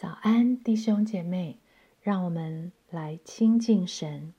[0.00, 1.58] 早安，弟兄姐妹，
[2.00, 4.32] 让我们来亲近神。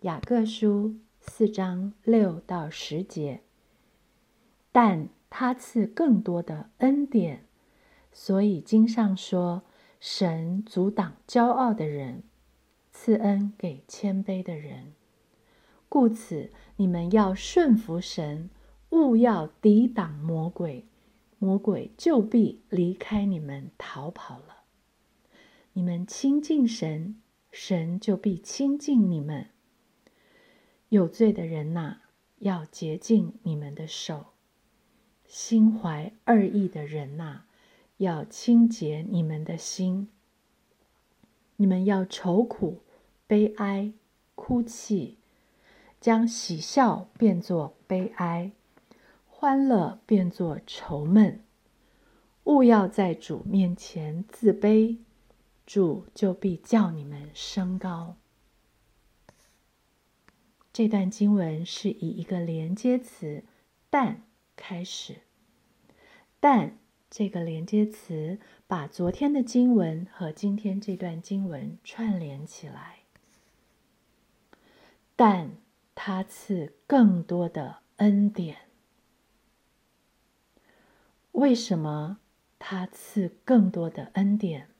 [0.00, 3.42] 雅各书四章六到十节，
[4.72, 7.44] 但他赐更多的恩典，
[8.12, 9.64] 所以经上说
[10.00, 12.22] ：“神阻挡骄傲的人，
[12.90, 14.94] 赐恩给谦卑的人。”
[15.90, 18.48] 故此，你们要顺服神，
[18.88, 20.86] 勿要抵挡魔鬼，
[21.38, 24.53] 魔鬼就必离开你们逃跑了。
[25.76, 27.20] 你们亲近神，
[27.50, 29.48] 神就必亲近你们。
[30.88, 31.96] 有罪的人呐，
[32.38, 34.34] 要洁净你们的手；
[35.26, 37.42] 心怀二意的人呐，
[37.96, 40.08] 要清洁你们的心。
[41.56, 42.82] 你们要愁苦、
[43.26, 43.92] 悲哀、
[44.36, 45.18] 哭泣，
[46.00, 48.52] 将喜笑变作悲哀，
[49.26, 51.40] 欢乐变作愁闷。
[52.44, 54.98] 勿要在主面前自卑。
[55.66, 58.16] 主就必叫你们升高。
[60.72, 63.44] 这段经文是以一个连接词
[63.88, 64.22] “但”
[64.56, 65.22] 开始
[66.40, 73.04] ，“但”这个连接词把昨天的经文和今天这段经文串联起来。
[75.16, 75.58] 但
[75.94, 78.62] 他赐更多的恩典。
[81.32, 82.18] 为什么
[82.58, 84.73] 他赐更多的恩典？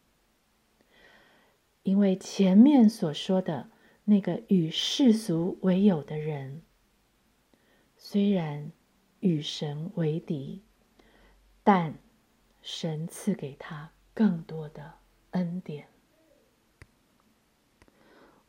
[1.84, 3.68] 因为前面所说的
[4.04, 6.62] 那个与世俗为友的人，
[7.96, 8.72] 虽然
[9.20, 10.62] 与神为敌，
[11.62, 11.94] 但
[12.62, 14.94] 神赐给他更多的
[15.32, 15.88] 恩典。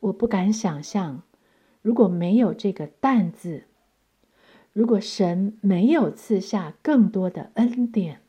[0.00, 1.22] 我不敢想象，
[1.82, 3.64] 如果没有这个“但”字，
[4.72, 8.22] 如果神没有赐下更多的恩典。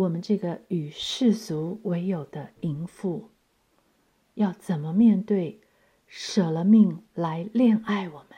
[0.00, 3.28] 我们这个与世俗为友的淫妇，
[4.32, 5.60] 要怎么面对
[6.06, 8.28] 舍了命来恋爱我们，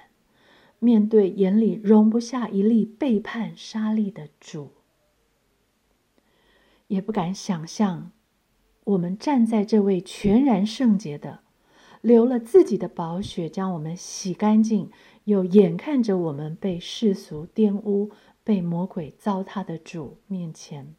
[0.81, 4.73] 面对眼里容不下一粒背叛沙粒的主？
[6.89, 8.11] 也不敢想象，
[8.83, 11.43] 我们站在这位全然圣洁的、
[12.01, 14.91] 流了自己的宝血将我们洗干净，
[15.25, 18.11] 又眼看着我们被世俗玷污、
[18.43, 20.97] 被魔鬼糟蹋的主面前。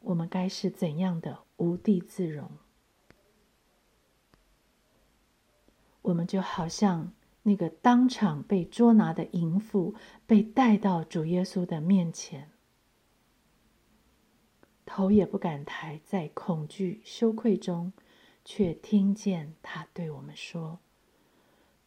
[0.00, 2.50] 我们该是怎样的无地自容？
[6.02, 7.12] 我们就好像
[7.42, 9.94] 那个当场被捉拿的淫妇，
[10.26, 12.50] 被带到主耶稣的面前，
[14.86, 17.92] 头也不敢抬，在恐惧羞愧中，
[18.44, 20.80] 却听见他对我们说：“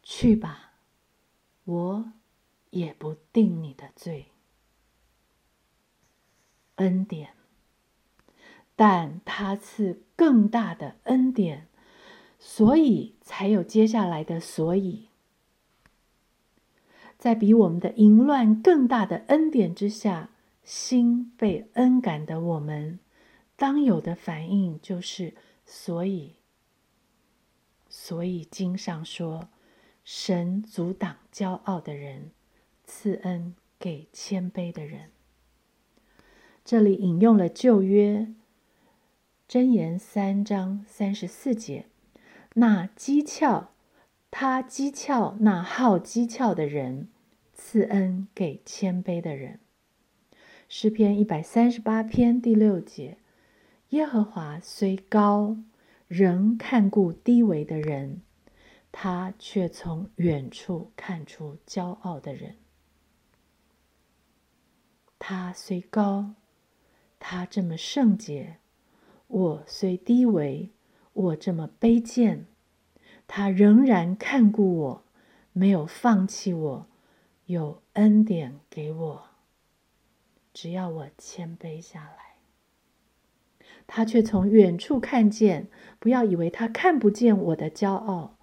[0.03, 0.73] 去吧，
[1.65, 2.13] 我
[2.69, 4.27] 也不定你的罪。”
[6.77, 7.42] 恩典。
[8.75, 11.67] 但他赐更大的恩典，
[12.39, 14.39] 所以才有接下来的。
[14.39, 15.09] 所以，
[17.17, 20.31] 在比我们的淫乱更大的恩典之下，
[20.63, 22.99] 心被恩感的我们，
[23.55, 25.35] 当有的反应就是
[25.65, 26.35] “所以”。
[27.87, 29.49] 所以经上说
[30.03, 32.31] ：“神阻挡骄傲的人，
[32.85, 35.11] 赐恩给谦卑的人。”
[36.65, 38.33] 这里引用了旧约。
[39.53, 41.85] 箴言三章三十四节，
[42.55, 43.67] 那讥诮
[44.31, 47.09] 他讥诮那好讥诮的人，
[47.53, 49.59] 赐恩给谦卑的人。
[50.67, 53.19] 诗篇一百三十八篇第六节，
[53.89, 55.55] 耶和华虽高，
[56.07, 58.23] 仍看顾低微的人，
[58.91, 62.55] 他却从远处看出骄傲的人。
[65.19, 66.33] 他虽高，
[67.19, 68.57] 他这么圣洁。
[69.33, 70.69] 我虽低微，
[71.13, 72.45] 我这么卑贱，
[73.25, 75.03] 他仍然看顾我，
[75.53, 76.87] 没有放弃我，
[77.47, 79.23] 有恩典给我。
[80.53, 82.35] 只要我谦卑下来，
[83.87, 85.67] 他却从远处看见。
[85.97, 88.37] 不要以为他看不见我的骄傲，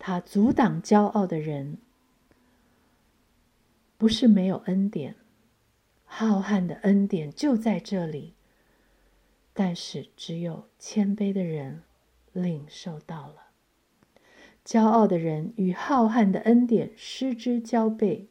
[0.00, 1.78] 他阻挡骄傲的人，
[3.96, 5.14] 不是没有恩典，
[6.04, 8.34] 浩瀚的恩典就在这里。
[9.60, 11.82] 但是，只有谦卑的人
[12.32, 13.50] 领受到了；
[14.64, 18.28] 骄傲的人与浩瀚的恩典失之交臂。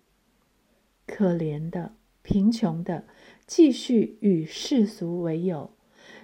[1.06, 1.92] 可怜的、
[2.22, 3.04] 贫穷的，
[3.46, 5.74] 继续与世俗为友，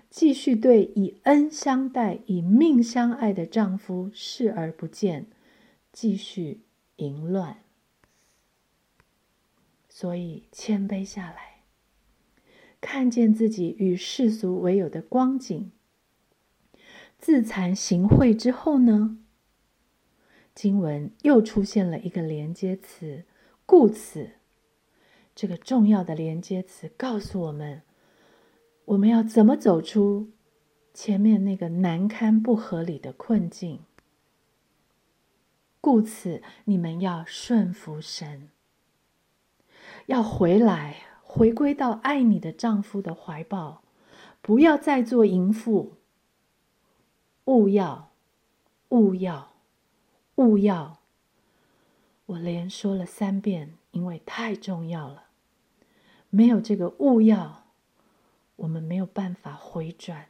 [0.09, 5.27] 继续对以恩相待、以命相爱的丈夫视而不见，
[5.91, 6.61] 继续
[6.95, 7.57] 淫乱。
[9.89, 11.52] 所以，谦卑下来。
[12.83, 15.71] 看见自己与世俗为有的光景，
[17.17, 19.17] 自惭形秽之后呢？
[20.53, 23.23] 经文又出现了一个连接词
[23.65, 24.31] “故此”，
[25.33, 27.83] 这个重要的连接词告诉我们，
[28.83, 30.31] 我们要怎么走出
[30.93, 33.79] 前面那个难堪不合理的困境。
[35.79, 38.49] 故此，你们要顺服神，
[40.07, 40.97] 要回来，
[41.35, 43.81] 回归到爱你的丈夫的怀抱，
[44.39, 45.93] 不要再做淫妇。
[47.45, 48.11] 勿要，
[48.89, 49.49] 勿要。
[50.35, 50.99] 勿要！
[52.27, 55.23] 我连说了三遍，因为太重要了。
[56.29, 57.65] 没有这个勿要，
[58.57, 60.27] 我们没有办法回转，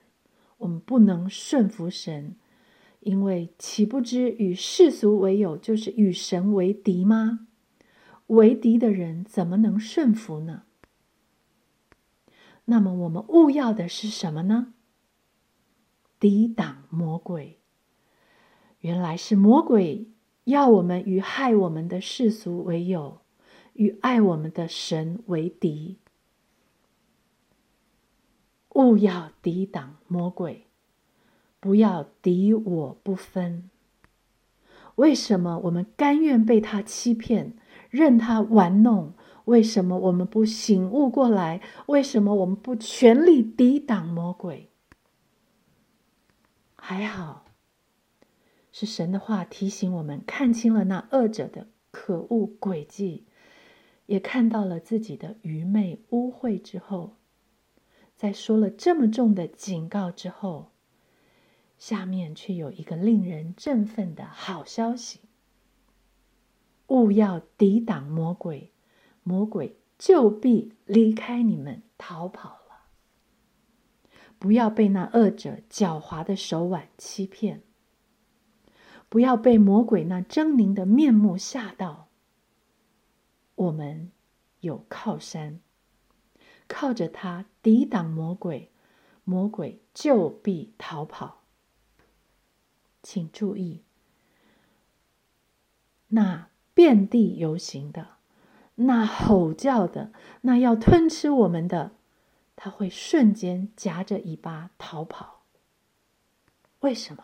[0.60, 2.38] 我们不能顺服神，
[3.02, 7.48] 因为岂不知与世俗为友，就是与神为敌吗？
[8.28, 10.64] 为敌的人怎么能顺服呢？
[12.66, 14.74] 那么我们勿要的是什么呢？
[16.20, 17.60] 抵挡魔鬼。
[18.80, 20.08] 原来是魔鬼
[20.46, 23.20] 要我们与害我们的世俗为友，
[23.74, 25.98] 与爱我们的神为敌。
[28.70, 30.68] 勿要抵挡魔鬼，
[31.60, 33.70] 不要敌我不分。
[34.96, 37.54] 为什么我们甘愿被他欺骗，
[37.90, 39.14] 任他玩弄？
[39.46, 41.62] 为什么我们不醒悟过来？
[41.88, 44.70] 为什么我们不全力抵挡魔鬼？
[46.76, 47.46] 还好。
[48.72, 53.26] 是神的话提醒我们看清了那恶者的可恶诡计，
[54.08, 57.18] 也看到了自己的愚昧污秽之后，
[58.16, 60.72] 在说了这么重的警告之后，
[61.78, 65.20] 下面却有一个令人振奋的好消息：
[66.88, 68.72] 勿要抵挡魔鬼，
[69.24, 72.86] 魔鬼就必离开你们逃跑了。
[74.38, 77.64] 不要被那恶者狡猾的手腕欺骗。
[79.10, 82.08] 不要被魔鬼那狰狞的面目吓到。
[83.56, 84.12] 我们
[84.62, 85.60] 有靠山，
[86.68, 88.72] 靠着它抵挡魔鬼，
[89.24, 91.44] 魔鬼就必逃跑。
[93.04, 93.84] 请注意，
[96.08, 98.18] 那遍地游行的，
[98.76, 100.12] 那吼叫的，
[100.42, 101.92] 那要吞吃我们的，
[102.56, 105.44] 他会瞬间夹着尾巴逃跑。
[106.80, 107.24] 为什么？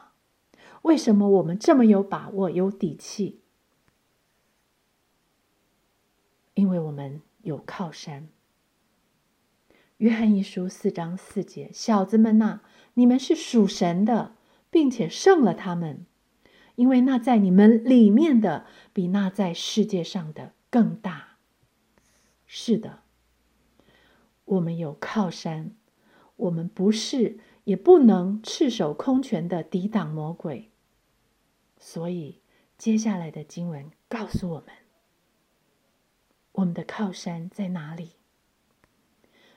[0.84, 3.42] 为什么我们这么有把握、有底气？
[6.54, 8.30] 因为我们有靠山。
[9.98, 12.62] 约翰一书四章四节：“小子们呐，
[12.94, 14.36] 你们是属神的，
[14.70, 16.06] 并且胜了他们，
[16.76, 21.29] 因为那在你们里面的，比那在世界上的更大。”
[22.52, 23.02] 是的，
[24.46, 25.76] 我们有靠山，
[26.36, 27.38] 我们不是。
[27.66, 30.70] 也不能赤手空拳的抵挡魔鬼，
[31.78, 32.40] 所以
[32.80, 34.70] 接下来的经文告诉我们：
[36.54, 38.14] 我们的靠山在哪里？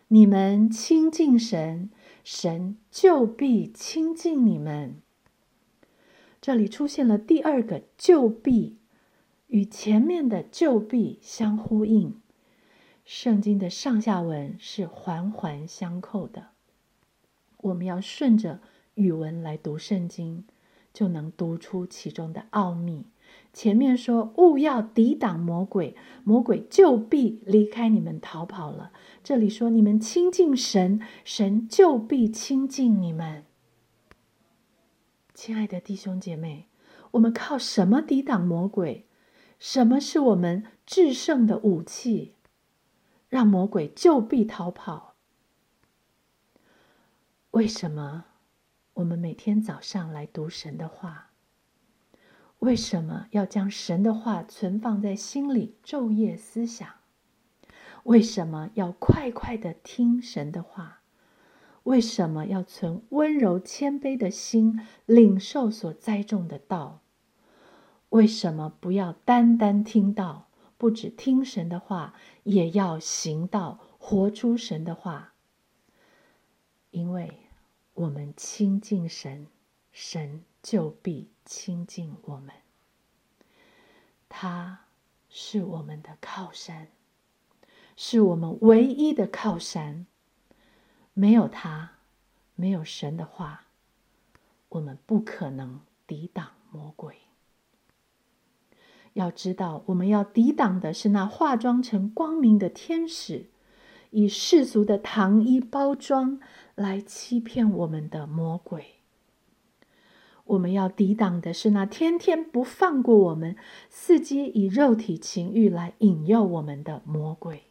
[0.08, 1.90] 你们亲近神，
[2.22, 5.00] 神就必亲近你们。
[6.42, 8.76] 这里出现了第二个“就必”，
[9.48, 12.20] 与前面的“就必”相呼应。
[13.14, 16.46] 圣经的上下文是环环相扣的。
[17.58, 18.60] 我们要顺着
[18.94, 20.46] 语文来读圣经，
[20.94, 23.04] 就能读出其中的奥秘。
[23.52, 25.94] 前面说勿要抵挡魔鬼，
[26.24, 28.92] 魔鬼就必离开你们逃跑了。
[29.22, 33.44] 这里说你们亲近神，神就必亲近你们。
[35.34, 36.68] 亲爱的弟兄姐妹，
[37.10, 39.04] 我们靠什么抵挡魔鬼？
[39.58, 42.36] 什么是我们制胜的武器，
[43.32, 45.14] 让魔鬼就必逃跑？
[47.52, 48.26] 为什么
[48.92, 51.30] 我们每天早上来读神的话？
[52.58, 56.86] 为什么要将神的话存放在心里昼夜思想？
[58.02, 61.00] 为什么要快快的听神的话？
[61.84, 67.00] 为什么要存温柔谦卑的心领受所栽种的道？
[68.10, 70.48] 为什么不要单单听到，
[70.82, 72.12] 不止听神的话，
[72.42, 75.34] 也要行道，活出神的话？
[76.90, 77.38] 因为。
[77.94, 79.46] 我们亲近神，
[79.92, 82.54] 神就必亲近我们。
[84.30, 84.86] 他
[85.28, 86.88] 是我们的靠山，
[87.94, 90.06] 是我们唯一的靠山。
[91.12, 91.98] 没有他，
[92.54, 93.66] 没有神的话，
[94.70, 97.18] 我们不可能抵挡魔鬼。
[99.14, 103.46] 要知道，我们要抵挡的是那化妆成光明的天使，
[104.10, 106.40] 以世俗的糖衣包装
[106.74, 108.96] 来欺骗我们的魔鬼。
[110.44, 113.56] 我们要抵挡的是那天天不放过我们、
[113.90, 117.62] 伺机以肉体情欲来引诱我们的魔鬼。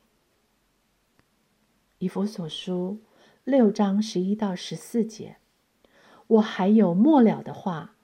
[1.98, 3.00] 以佛所书
[3.44, 5.38] 六章十一到十四节，
[6.28, 7.96] 我还有末了的话，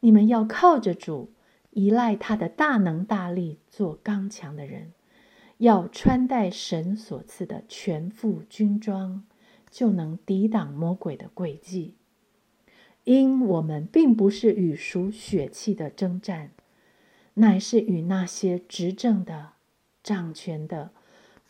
[0.00, 1.30] 你们要靠着主，
[1.76, 4.94] 依赖他的大能大力，做刚强的人，
[5.58, 9.26] 要穿戴神所赐的全副军装，
[9.70, 11.96] 就能抵挡魔鬼的诡计。
[13.04, 16.52] 因我们并不是与属血气的征战，
[17.34, 19.50] 乃是与那些执政的、
[20.02, 20.92] 掌权的。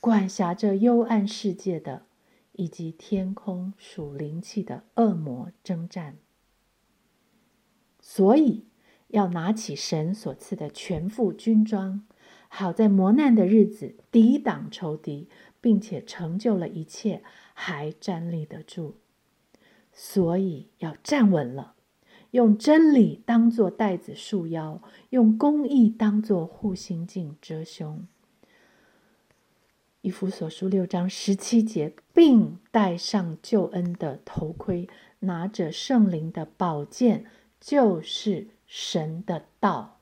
[0.00, 2.06] 管辖着幽暗世界的，
[2.52, 6.16] 以及天空属灵气的恶魔征战，
[8.00, 8.64] 所以
[9.08, 12.04] 要拿起神所赐的全副军装，
[12.48, 15.28] 好在磨难的日子抵挡仇敌，
[15.60, 17.22] 并且成就了一切，
[17.54, 18.96] 还站立得住。
[19.92, 21.74] 所以要站稳了，
[22.32, 28.06] 用真理当作带子束腰，用公义当作护心镜遮胸。
[30.02, 34.88] 以弗所书六章十七节，并戴上救恩的头盔，
[35.20, 37.24] 拿着圣灵的宝剑，
[37.58, 40.00] 就是神的道。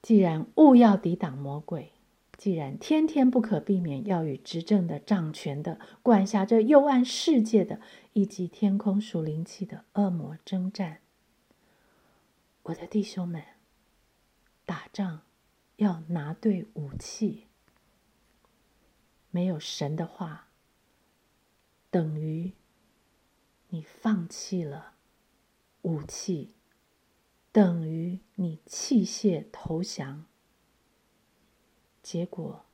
[0.00, 1.92] 既然勿要抵挡魔鬼，
[2.36, 7.80] 既然天天不可避免要与执政的、掌权的、管辖着幽暗世界的
[8.12, 11.00] 以及天空属灵气的恶魔征战，
[12.64, 13.42] 我的弟兄们，
[14.64, 15.22] 打仗。
[15.76, 17.48] 要拿对武器，
[19.30, 20.46] 没有神的话，
[21.90, 22.52] 等于
[23.70, 24.91] 你放弃了
[25.82, 26.54] 武器，
[27.50, 30.26] 等于你弃械投降，
[32.02, 32.64] 结果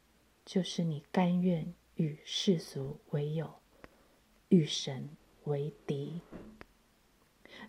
[0.45, 3.55] 就是你甘愿与世俗为友，
[4.50, 5.09] 与神
[5.45, 6.21] 为敌。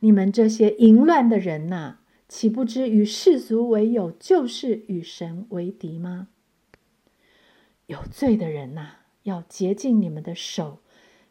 [0.02, 2.00] 你们这些淫乱的人呐！
[2.28, 6.28] 岂不知与世俗为友，就是与神为敌吗？
[7.88, 10.82] 有罪的人呐，要洁净你们的手；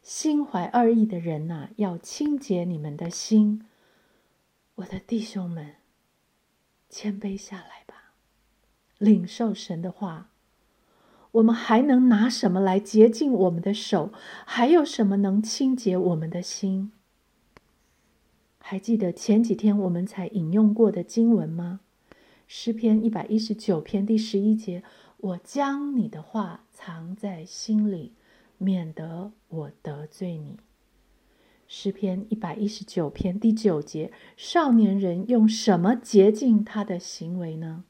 [0.03, 3.65] 心怀二意的人呐，要清洁你们的心。
[4.79, 5.75] 我的弟兄们，
[6.89, 8.13] 谦卑下来吧，
[8.99, 10.31] 领受神的话。
[11.33, 14.13] 我们还能拿什么来洁净我们的手？
[14.47, 16.93] 还有什么能清洁我们的心？
[18.61, 21.81] 还记得前几天我们才引用过的经文吗？
[22.47, 24.85] 诗篇一百一十九篇第十一节
[25.19, 28.15] ：“我将你的话藏在心里，
[28.59, 30.61] 免得我得罪你。”
[31.71, 37.85] 诗篇一百一十九篇第九节：“少年人用什么洁净他的行为呢？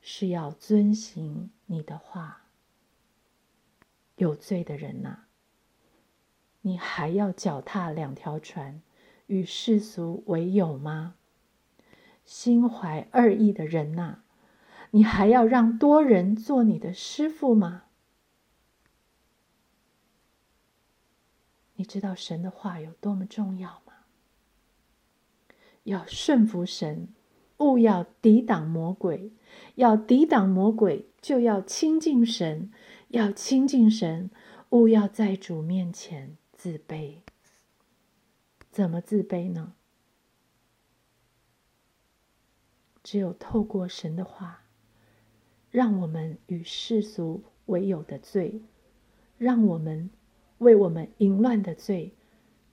[0.00, 2.46] 是要遵行你的话。”
[4.16, 5.24] 有罪的人呐，
[6.62, 8.80] 你还要脚踏两条船。
[9.26, 11.16] 与世俗为友吗？
[12.24, 14.20] 心怀二意的人呐，
[14.92, 17.84] 你还要让多人做你的师傅吗？
[21.76, 23.92] 你知道神的话有多么重要吗？
[25.84, 27.08] 要顺服神，
[27.58, 29.32] 勿要抵挡魔鬼。
[29.76, 32.72] 要抵挡魔鬼，就要亲近神。
[33.08, 34.30] 要亲近神，
[34.70, 37.18] 勿要在主面前自卑。
[38.70, 39.74] 怎么自卑呢？
[43.02, 44.64] 只有透过神的话，
[45.70, 48.62] 让我们与世俗为友的罪，
[49.36, 50.10] 让我们
[50.58, 52.14] 为我们淫乱的罪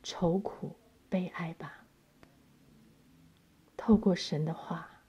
[0.03, 0.75] 愁苦
[1.09, 1.85] 悲哀吧。
[3.75, 5.01] 透过神的话，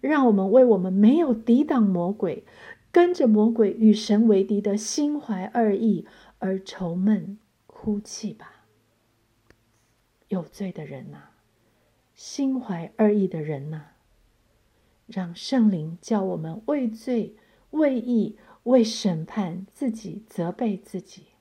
[0.00, 2.44] 让我们为我们没有抵挡魔鬼、
[2.90, 6.06] 跟着魔鬼与神为敌的心怀二意
[6.38, 8.66] 而愁闷哭泣吧。
[10.28, 11.30] 有罪的人呐，
[12.14, 13.86] 心怀二意的人呐，
[15.06, 17.36] 让圣灵叫我们为罪、
[17.70, 21.31] 为义、为审判自己责备自己，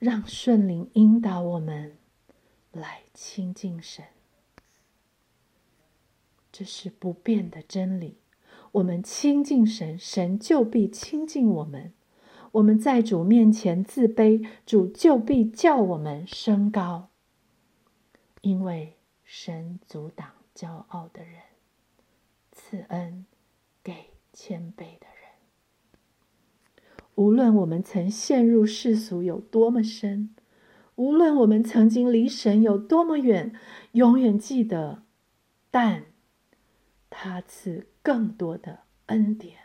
[0.00, 1.98] 让圣灵引导我们
[2.72, 4.06] 来亲近神。
[6.50, 8.16] 这是不变的真理。
[8.72, 11.92] 我们亲近神，神就必亲近我们。
[12.52, 17.10] 我们在主面前自卑，主就必叫我们升高，
[18.40, 21.42] 因为神阻挡骄傲的人，
[22.52, 23.26] 赐恩
[23.84, 25.09] 给谦卑的人。
[27.20, 30.30] 无论我们曾陷入世俗有多么深，
[30.94, 33.52] 无论我们曾经离神有多么远，
[33.92, 35.02] 永远记得，
[35.70, 36.04] 但
[37.10, 39.59] 他赐更多的恩典。